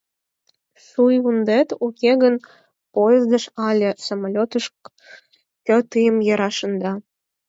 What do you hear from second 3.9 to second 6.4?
самолётыш кӧ тыйым